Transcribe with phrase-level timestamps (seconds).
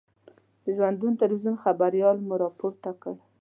[0.63, 3.15] د ژوندون تلویزون خبریال مو را پورته کړ.